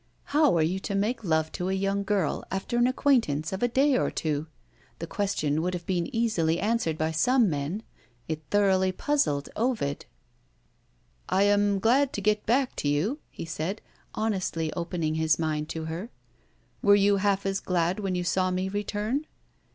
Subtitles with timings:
[0.33, 3.67] How are you to make love to a young girl, after an acquaintance of a
[3.67, 4.47] day or two?
[4.97, 7.83] The question would have been easily answered by some men.
[8.27, 10.07] It thoroughly puzzled Ovid.
[11.29, 13.79] "I am so glad to get back to you!" he said,
[14.15, 16.09] honestly opening his mind to her.
[16.81, 19.27] "Were you half as glad when you saw me return?"